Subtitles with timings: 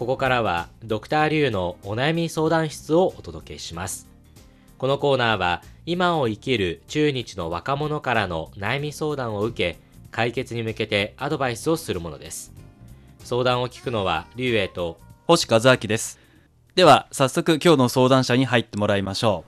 [0.00, 4.08] ここからはドクターリュウのお悩み相談室をお届けします。
[4.78, 9.78] このコーナーは今を生きる中日の若者からの悩み相談を受け
[10.10, 12.54] 解決に向けてアドバイスをするものです。
[13.24, 16.18] 相談を聞くのはリュウエイと星和明です。
[16.74, 19.44] では早速今日の相談者に入ってもらいましょ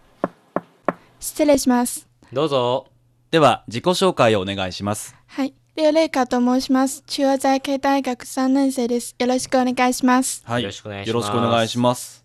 [1.19, 2.07] 失礼します。
[2.31, 2.89] どうぞ。
[2.91, 5.17] うでは自己紹介をお願いします。
[5.29, 5.55] はい。
[5.75, 7.03] リオレイカと申します。
[7.07, 9.15] 中央財系大学3年生です。
[9.19, 10.43] よろしくお願いします。
[10.45, 12.25] はいよろしくお願いしますよろしくお願いします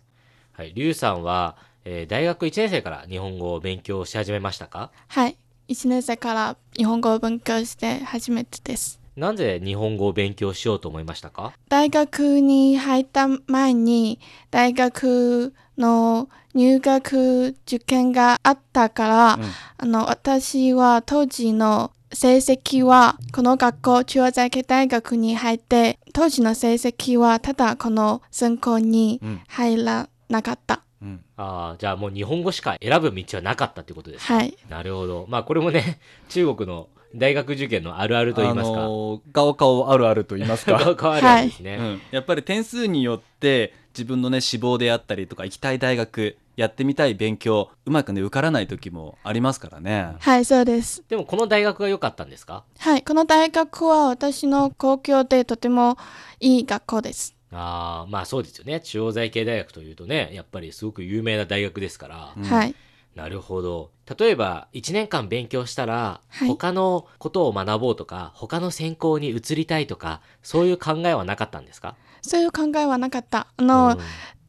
[0.52, 4.90] はい、リュウさんは、えー大学1年生から日本語を勉強し始めましたか？
[5.08, 5.36] はい。
[5.68, 9.00] 1年生から日本語を勉強して初めてです。
[9.16, 11.54] なぜ日本語を勉強しようと思いましたか？
[11.70, 14.20] 大学に入った前に
[14.50, 19.42] 大学の入学受験があったから、うん
[19.78, 30.82] あの私は当時の成績はこの学校中央財系大学に入って当時の成績はただこの専攻にうん入らなかった。
[31.00, 34.56] うんああ、じゃあもう日本語しか選ぶ道はなかったってことですかはい。
[34.68, 35.26] なるほど。
[35.28, 38.78] まあこれもね、中国の大学受験のあるあると言いますか。
[38.78, 41.76] あのーガオカオあるあると言いますか 変わるんですね。
[41.78, 51.02] うん、やっぱり点数によって自分のね志望であったりとか行きたい大学やってみたい勉強うまくね受からない時もありますからねはい、そうです。
[51.08, 52.64] でもこの大学が良かったんですか？
[52.78, 55.96] はい、この大学は私の公共でとても
[56.40, 57.34] いい学校です。
[57.50, 58.80] ああ、まあそうですよね。
[58.80, 62.32] 中央財系大学というとね、やっぱりすごく有名な大学ですから。
[62.36, 62.74] うんはい。
[63.18, 63.90] なるほど。
[64.18, 71.94] 例えば、1年間勉強したら、はい他のことを学ぼうとか、他の専攻に移りたいとか、そういう考えはなかったんですか？
[72.22, 73.48] そういう考えはなかった。
[73.56, 73.98] あの、うん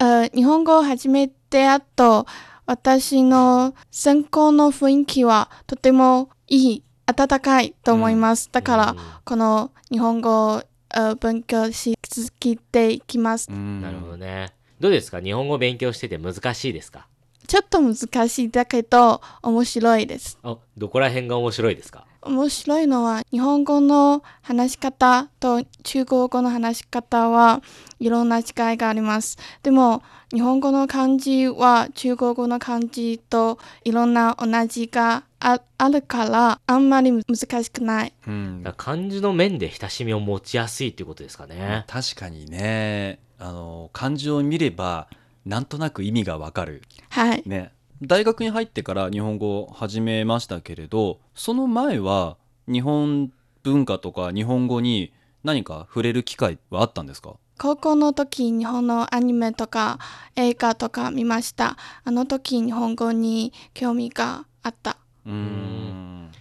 [0.02, 2.26] あ日本語を始めてあと、
[2.66, 8.50] 私の専攻の雰囲気はとてもいい、温かいと思います。
[8.52, 13.48] だから、うんこの日本語をあ勉強し続けていきます。
[13.50, 14.54] うんなるほどね。
[14.80, 15.20] どうですか？
[15.20, 17.08] 日本語勉強してて難しいですか？
[17.50, 20.38] ちょっと難しいだけど面白いです。
[20.44, 22.06] あ、どこら辺が面白いですか？
[22.22, 27.64] 面白いのは日本語の話し方と中国語の話し方は
[28.00, 28.44] いろんな違い
[28.78, 29.38] があります。
[29.64, 38.14] でも日本語の漢字は中国語の漢字といろんな同じがああるからあんまり難しくない。
[38.28, 41.84] うん漢字の面で親しみを持ちやすいっていうことですかね。
[41.88, 45.08] 確かにねあの漢字を見れば
[45.46, 46.84] なんとなく意味がわかる。
[47.10, 47.44] はい。
[47.46, 47.72] ね。
[48.02, 53.30] 大学に入ってから日本語を始めましたけれどその前は日本
[53.64, 55.12] 文化とか日本語に
[55.44, 57.34] 何か触れる機会はあったんですか？
[57.58, 60.00] 高校の時日本のアニメとか
[60.38, 61.76] 映画とか見ました。
[62.06, 64.96] あの時日本語に興味があった。
[65.26, 66.32] うーん。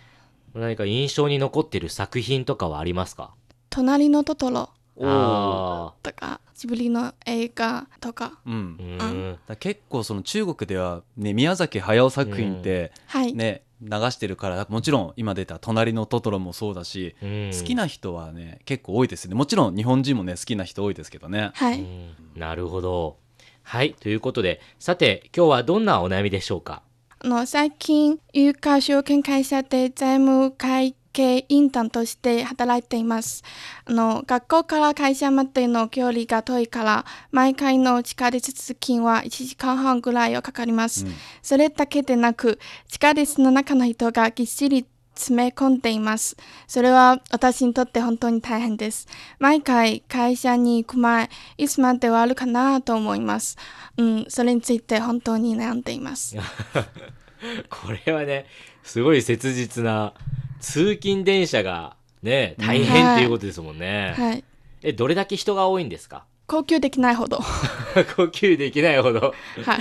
[0.55, 3.33] 何か印象に残ってる作品とかはありますか？
[3.69, 4.71] 隣のトトロ。
[4.97, 8.41] とかジブリの映画とか。
[8.45, 9.39] うんあ、うだかん。
[9.47, 13.33] ら結構その中国では、ね、宮崎駿作品って、はい。
[13.33, 21.81] ね流してるからもちろん今出た「隣のトトロ」もそうだし、うん好きな人はね結構多いですねもちろん日本人もね好きな人多いですけどねはい。
[21.81, 23.19] うんなるほど。
[23.63, 23.95] はい。
[24.01, 26.83] ということで、さて、今日はどんなお悩みでしょうか？
[27.21, 33.43] あの最近、有価証券会社で財務会計インターンとして働いています。
[33.84, 41.05] あの学校から会社までの距離が遠いから、毎回の地下鉄通勤は1時間半ぐらいはかかります。
[41.05, 41.12] うん
[41.43, 42.59] それだけでなく、
[42.89, 46.37] 地下鉄の中の人がぎっしり詰め込んでいます。
[46.67, 49.09] それは私にとって本当に大変です。
[49.39, 53.56] 毎回会社に行く前、いつまで終わるかなと思います。
[53.97, 56.37] うん、それについて本当に悩んでいます。
[57.71, 58.47] これはね、
[58.83, 60.15] すごい切実な、
[60.61, 64.15] 通勤電車がね、大変っていうことですもんね。
[64.17, 64.45] はい。
[64.83, 66.25] え、どれだけ人が多いんですか？
[66.47, 67.39] 高級できないほど。
[68.17, 69.35] 呼吸できないほど。
[69.65, 69.81] はい。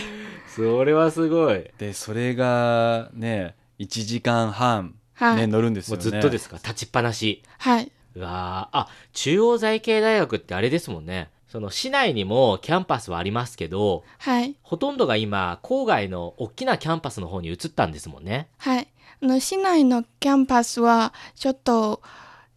[0.56, 1.64] それはすごい。
[1.78, 6.58] でそれがね1時間半、はいね乗るんですもうよねずっとですか？
[6.58, 7.42] 立ちっぱなし。
[7.58, 7.92] はい。
[8.16, 11.30] うわーあ、中央財経大学ってあれですもんね。
[11.48, 14.56] その市内にもキャンパスはありますけど、はい。
[14.64, 18.48] ほとんどが今、郊外の大きなキャンパスの方に移ったんですもんね。
[18.58, 18.88] はい。
[19.22, 22.02] あの市内のキャンパスはちょっと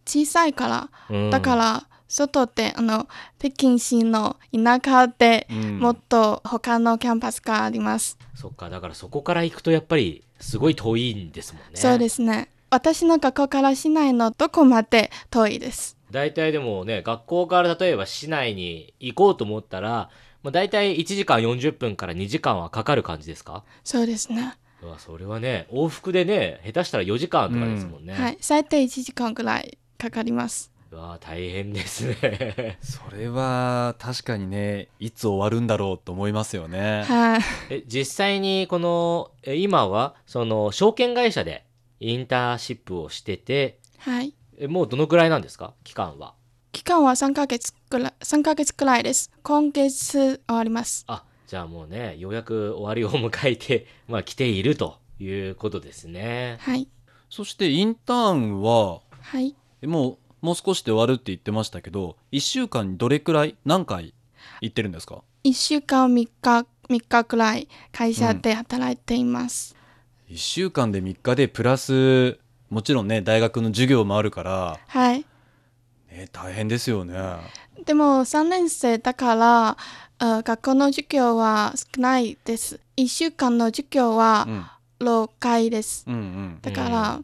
[0.05, 3.07] 小さいから、うんだから外であの
[3.39, 8.17] 北京市の田舎でうんもっと他のキャンパスがあります。
[8.35, 11.69] そっか、だからそこから行くとやっぱりすごい遠いんですもんね。
[11.75, 12.49] そうですね。
[12.69, 15.95] 私の学校から市内のどこまで遠いです。
[16.11, 20.09] 大体でもね、学校から例えば市内に行こうと思ったら、
[20.43, 23.63] まあ、大体1時間40分から2時間はかかる感じですか？
[23.85, 24.55] そうですね。
[24.83, 28.13] うわそれはね、往復でね、下手したら4時間とかですもんね。
[28.13, 28.37] はい。
[28.41, 30.71] 最低1時間ぐらいかかります。
[30.91, 37.41] うわあ大変ですね それは確かにねいつ終わるんだろうと思いますよねはい。
[37.69, 41.63] え実際にこのえ今はその証券会社で
[42.01, 44.33] インターンシップをしててはい。
[44.57, 45.73] えもうどのくらいなんですか？
[45.85, 46.33] 期間は
[46.73, 49.31] 期間は3ヶ月くらい、3ヶ月くらいです。
[49.43, 51.05] 今月終わります。
[51.07, 56.87] あじゃあもうねようやく終わりを迎えて まあ来ているということですねはい。
[57.29, 59.53] そしてインターンははい。
[59.81, 64.13] えもうもう少しで終わるって言ってましたけど1週間にどれくらい何回
[64.61, 69.75] 行ってるんですか？1週間3日、3日くらい会社で働いています。
[70.29, 72.39] 1週間で3日でプラス
[72.69, 75.25] もちろんね大学の授業もあるから、はい。
[76.11, 77.15] ね、大変ですよね
[77.85, 79.77] でも3年生だから、
[80.19, 82.79] あ学校の授業は少ないです。
[82.97, 84.65] 1週間の授業はうん
[85.07, 86.03] 6回です。
[86.07, 87.19] うんうんだから、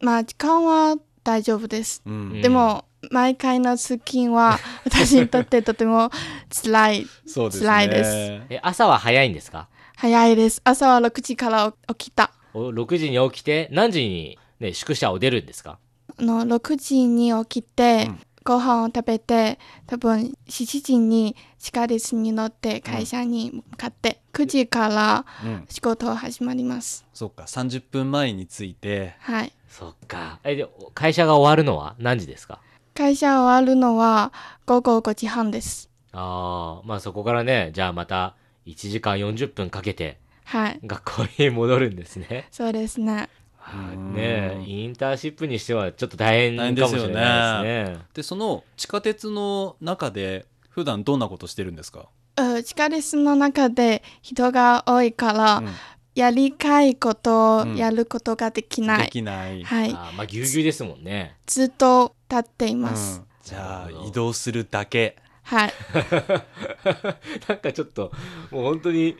[0.00, 2.02] まあ時間は大丈夫です。
[2.06, 6.10] うんうんでも、毎回の通勤は 私にとってとても
[6.50, 7.06] 辛い。
[7.26, 8.10] そうですね辛いです
[8.50, 9.68] え朝は早いんですか？
[9.96, 10.60] 早いです。
[10.62, 12.30] 朝は6時から起きた。
[12.54, 15.70] お6時に起きて何時に、ね、宿舎を出るんですか？
[15.72, 15.78] あ
[16.18, 19.58] の6時に起きて、うんご飯を食べて
[19.88, 27.04] 多分7時に地下鉄に乗って会社に向かって、9時からうん仕事始まります。
[27.12, 29.52] そっか30分前に着いてはい。
[29.68, 30.64] そっかえで
[30.94, 32.60] 会社が終わるのは何時ですか？
[32.94, 34.32] 会社終わるのは
[34.64, 35.90] 午後5時半です。
[36.12, 40.78] ああまあそこからねじゃあまた1時間40分かけてはい。
[40.86, 42.46] 学校に戻るんですね。
[42.52, 43.28] そうですね。
[43.74, 47.98] ねえインターンシップにしてはちょっと大変かもしれないですね。
[48.14, 55.68] でその地下鉄の中で普段どんなことしてるんですか、うん地下鉄の中で人が多いから、うん
[56.16, 59.04] やりたいことをうんやることができない。
[59.04, 59.90] できない、はい。
[59.92, 61.36] あーまあぎゅうぎゅうですもんね。
[61.44, 63.22] ずっと立っていうんます。
[63.42, 65.72] じゃあ移動するだけはい。
[67.46, 68.10] なんかちょっと
[68.50, 69.18] もう本当に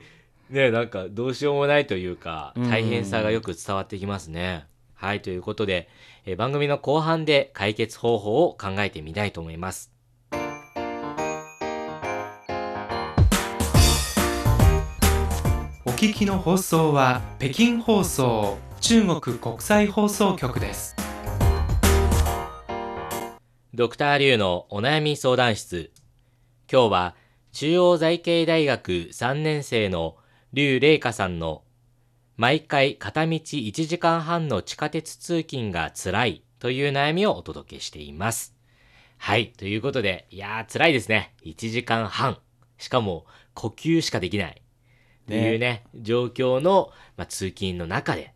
[0.51, 4.67] ねなんかどうしようもないというかうん大変さがよく伝わってきますね。
[4.95, 5.89] はいということで、
[6.25, 9.93] えー番組の後半で解決方法を考えてみたいと思います。
[15.85, 20.97] お聞きの放送は北京放送中国国際放送局です。
[23.75, 25.91] ドクターリュウのお悩み相談室。
[26.71, 27.15] 今日は
[27.53, 30.17] 中央財系大学3年生の
[30.57, 31.65] 劉玲香さんの
[32.39, 38.57] 毎回片道1時間半の地下鉄通勤が辛いという悩みをお届けしています。
[39.19, 39.53] はい。
[39.59, 41.35] ということで、いやー辛いですね。
[41.45, 42.39] 1時間半。
[42.79, 44.63] しかも呼吸しかできない。
[45.29, 48.33] というね、状況の、まあ、通勤の中で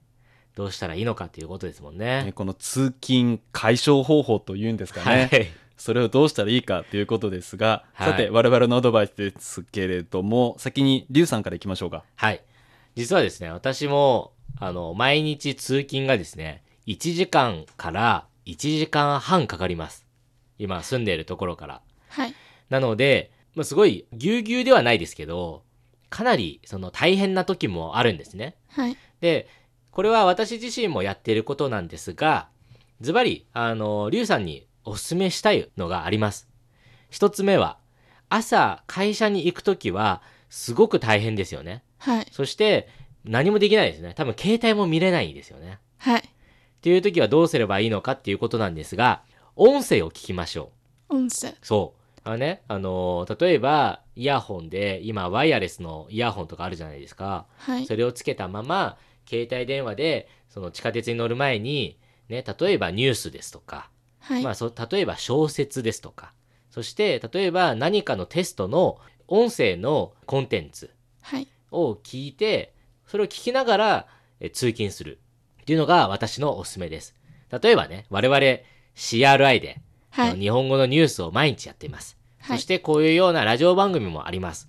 [0.55, 2.25] どうしたらいいのかということですもんね。
[2.25, 5.49] ねこの通勤解消方法というんですかね、はい。
[5.81, 12.43] それをどうしたらいいかということですが、はいさて我々のアドバイスですけれども先にリュウさんからいきましょうかはい。
[12.97, 20.06] 実はですね、私も、あの、毎日通勤がですね、1時間から1時間半かかります。
[20.59, 21.81] 今住んでいるところから。
[22.09, 22.35] はい。
[22.69, 25.62] なので、まあ、すごいぎゅうぎゅうではないですけど、
[26.11, 28.56] かなりその大変な時もあるんですね。
[28.69, 28.97] はい。
[29.21, 29.49] で、
[29.93, 32.49] これは私自身もやっていることなんですが、
[33.00, 36.49] ズバリ、あの、リュウさんにお勧めしたいのがあります。
[37.11, 37.78] 一つ目は、
[38.28, 41.83] 朝会社に行くときは、すごく大変ですよね。
[41.99, 42.26] はい。
[42.31, 42.88] そして、
[43.25, 44.14] 何もできないですね。
[44.14, 45.78] 多分、携帯も見れないですよね。
[45.99, 46.21] はい。
[46.21, 46.23] っ
[46.81, 49.23] ていう時はどうすればいいのかっていうことなんですが、
[49.57, 50.73] 音声を聞きましょ
[51.11, 51.16] う。
[51.16, 51.54] 音声。
[51.62, 52.21] そう。
[52.25, 57.47] あのね、あのー例えば、イヤホンで、今、ワイヤレスのイヤホンとかあるじゃないですか。
[57.59, 57.87] はい。
[57.87, 58.97] それをつけたまま、
[59.28, 63.90] 携帯電話で、その地下鉄に乗る前に、ね、例えばニュースですとか、
[64.21, 64.43] はい。
[64.43, 66.33] まあ、そ例えば小説ですとか、
[66.71, 68.99] そして、例えば何かのテストの
[69.29, 70.91] 音声のコンテンツ
[71.23, 71.49] はい。
[71.71, 72.75] を聞いて、
[73.07, 74.07] それを聞きながら
[74.41, 75.19] え通勤する
[75.62, 77.15] っていうのが私のおすすめです。
[77.50, 78.41] 例えばね、我々
[78.97, 80.39] CRI で、はい。
[80.39, 82.17] 日本語のニュースを毎日やっています。
[82.41, 84.69] はいそしてこういうようなラジオ番組もあります。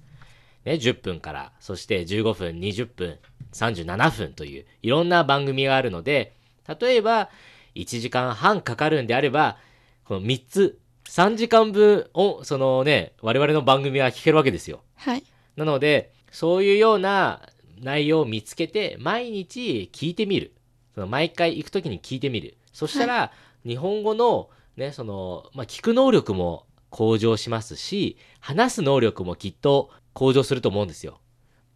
[0.65, 3.17] ね、10分から、そして15分、20分、
[3.53, 6.33] 37分といういろんな番組があるので、
[6.79, 7.29] 例えば
[7.75, 9.57] 1時間半かかるんであれば、
[10.05, 14.81] この3つ、3時間分を、そのね、我々の番組は聞けるわけですよ。
[14.95, 15.23] はい。
[15.55, 17.49] なので、そういうような
[17.81, 20.53] 内容を見つけて、毎日聞いてみる。
[20.93, 22.57] その毎回行くときに聞いてみる。
[22.73, 23.31] そしたら、
[23.65, 31.19] 日本語の、ね、その、まあ、聞く能力も向上しますし、話す能力もきっと向上すると思うんですよ。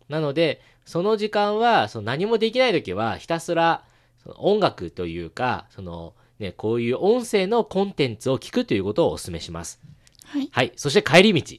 [0.10, 3.84] なので、その時間は、その何もできないときは、ひたすら、
[4.26, 9.80] その音楽というか、そのね、こういう音声のコンテンツを聞くということをお勧めします。
[10.26, 10.50] はい。
[10.52, 10.74] はい。
[10.76, 11.58] そして帰り道。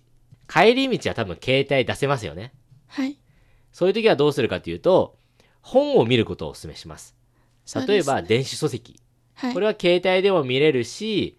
[0.49, 2.53] 帰り道は多分携帯出せますよね。
[2.89, 3.17] はい。
[3.73, 5.17] そういう時はどうするかというと、
[5.63, 7.17] 本を見ることをお勧めします。
[7.87, 9.01] 例えば、電子書籍。
[9.35, 11.37] はいこれは携帯でも見れるし、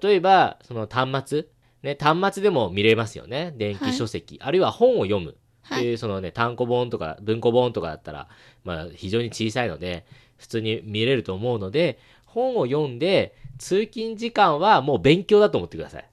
[0.00, 1.46] 例えば、その端末、
[1.82, 3.52] ね、端末でも見れますよね。
[3.56, 4.38] 電気書籍。
[4.40, 5.36] あるいは本を読む。
[5.62, 8.28] はいっていう、そのね、単行本とか文庫本とかだったら、
[8.64, 10.04] まあ、非常に小さいので、
[10.38, 16.04] 普通に見れると思うので、本を読んで、通勤時間はもう勉強だと思ってください。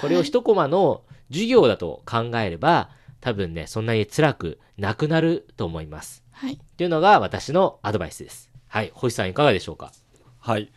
[0.00, 2.90] これを一コマの授業だと考えれば、
[3.20, 6.22] 多分ね、そんなに辛くなくなると思います。
[6.32, 6.54] はい。
[6.54, 8.50] っていうのが私のアドバイスです。
[8.68, 8.90] はい。
[8.94, 9.92] 星さんいかがでしょうか？
[10.38, 10.70] はい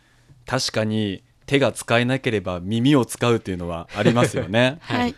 [0.46, 5.14] 確かに手が使えなければ耳を使うっていうのはありますよね はい。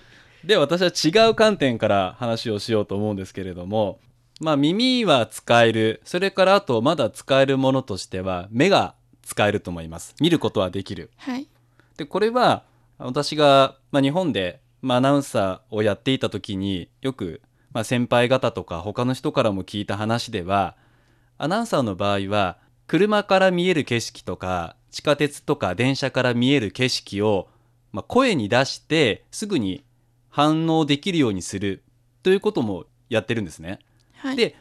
[0.47, 3.99] で私は違う観点から話をしようと思うんですけれども
[4.41, 6.00] まあ耳は使える。
[6.05, 10.15] それからあとまだ使えるものとしては目が使えると思います。
[10.21, 11.11] 見ることはできる。
[11.17, 11.49] はい。
[11.97, 12.65] でこれは
[12.99, 17.41] 私が、まあ、日本で、まあ、アナウンサーをやっていた時によく、
[17.73, 20.76] まあ、先輩方とか他の人からも聞いた話では
[21.38, 27.49] アナウンサーの場合は車から見える景色とか地下鉄とか電車から見える景色を、
[27.93, 29.83] まあ、声に出してすぐに
[30.37, 31.83] 反応できるようにする
[32.23, 33.78] ということもやってるんですね。
[34.16, 34.37] はい。
[34.37, 34.55] で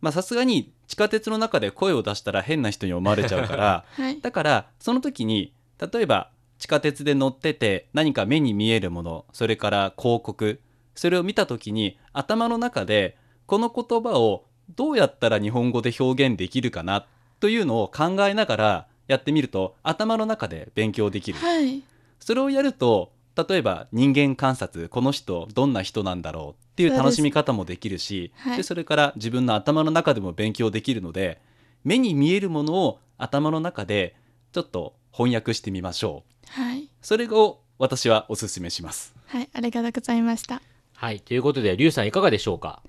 [0.00, 4.20] まあさすがに地下鉄の中で声を出したら変な人に思われちゃうから はい。
[4.20, 10.60] だからその時に例えば地下鉄で乗ってて何か目に見えるものそれから広告
[10.96, 17.06] それを見た時に頭の中でこの言葉をどうやったら日本語で表現できるかな
[17.38, 21.38] というのを考えながらやってみると頭の中で勉強できる。
[21.38, 21.84] はい。
[22.18, 31.40] それをやると例えば人間観察この人どんな人なんだろうっていう楽しみ方もできるしはいでそれから自分の頭の中でも勉強できるので
[31.84, 34.16] 目に見えるものを頭の中で
[34.52, 36.24] ちょっと翻訳してみましょ
[36.56, 36.88] うはい。
[37.00, 39.48] それを私はおすすめしますはい。
[39.52, 40.60] ありがとうございました。
[40.94, 41.20] はい。
[41.20, 42.82] ということで、リュウさんいかがでしょうか？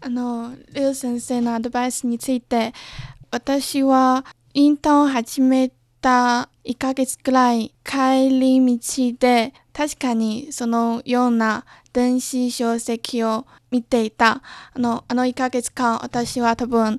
[0.00, 2.72] あの、リュウ先生のアドバイスについて、
[3.30, 5.70] 私はインターンを始め
[6.00, 14.42] た1ヶ月くらい帰り道で、確かにそのような電子書籍を見ていた。
[14.74, 16.98] あの、あの1ヶ月間、私は多分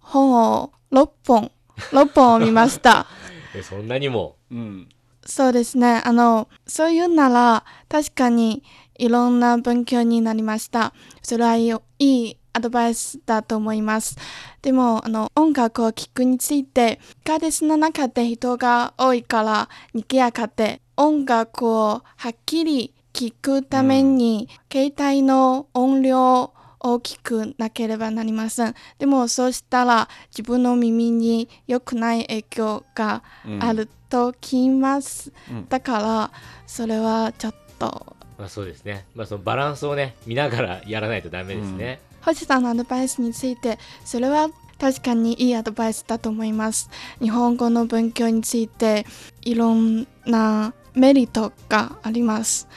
[0.00, 1.50] 本を6本、
[1.92, 3.06] 6本を見ました。
[3.54, 4.36] えそんなにも？
[4.50, 4.88] うん
[5.26, 6.02] そうですね。
[6.04, 8.62] あの、そういうなら、確かに
[8.98, 10.92] いろんな勉強になりました。
[11.22, 14.16] それはいいいいアドバイスだと思います。
[14.62, 28.74] でも、あの、音楽を聴くについて、地下鉄の中で人が多いから、にぎやかで、音楽をはっきり聴くために、携帯の音量を大きくなければなりません。
[28.98, 35.32] でも、そうしたら自分の耳に良くない影響がうんあると聞きます。
[35.50, 36.30] うんだから、
[36.66, 39.06] それはちょっと、まあそうですね。
[39.14, 42.00] まあそのバランスをね、見ながらやらないとダメですね。
[42.22, 46.90] 星さんのアドバイスについて、それは確かにいいアドバイスだと思います。
[47.20, 49.06] 日本語の勉強について、
[49.42, 52.68] いろんなメリットがあります。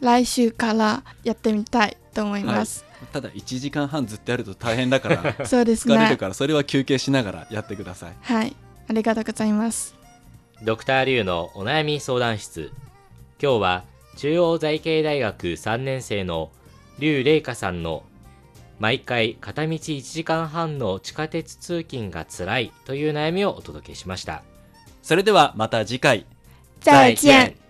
[0.00, 2.84] 来週からやってみたいと思います。
[3.12, 5.94] ただ1時間半ずっとやると大変だから そうですね。
[5.94, 8.56] 疲れるからそれは休憩しながらやってくださいはい。
[8.88, 9.94] ありがとうございます。
[10.62, 12.70] ドクターリュウのお悩み相談室。
[13.42, 13.84] 今日は
[14.16, 16.50] 中央財系大学3年生の
[16.98, 18.02] リュウレイカさんの
[18.78, 24.42] 毎回片道1時間半の地下鉄通勤が辛いという悩みをお届けしました。
[25.02, 26.26] それではまた次回
[26.80, 27.65] 再见。